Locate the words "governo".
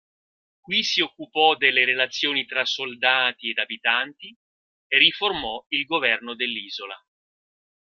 5.85-6.33